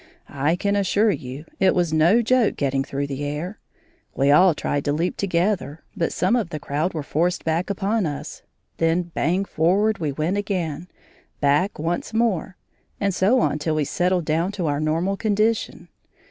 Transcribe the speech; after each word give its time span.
I 0.29 0.55
can 0.55 0.75
assure 0.75 1.11
you 1.11 1.45
it 1.59 1.75
was 1.75 1.93
no 1.93 2.23
joke 2.23 2.55
getting 2.55 2.83
through 2.83 3.05
the 3.05 3.23
air. 3.23 3.59
We 4.15 4.31
all 4.31 4.55
tried 4.55 4.83
to 4.85 4.91
leap 4.91 5.15
together, 5.15 5.83
but 5.95 6.11
some 6.11 6.35
of 6.35 6.49
the 6.49 6.59
crowd 6.59 6.95
were 6.95 7.03
forced 7.03 7.45
back 7.45 7.69
upon 7.69 8.07
us; 8.07 8.41
then 8.77 9.03
bang 9.13 9.45
forward 9.45 9.99
we 9.99 10.11
went 10.11 10.37
again, 10.37 10.87
back 11.39 11.77
once 11.77 12.15
more, 12.15 12.57
and 12.99 13.13
so 13.13 13.41
on 13.41 13.59
till 13.59 13.75
we 13.75 13.85
settled 13.85 14.25
down 14.25 14.51
to 14.53 14.65
our 14.65 14.79
normal 14.79 15.17
condition. 15.17 15.87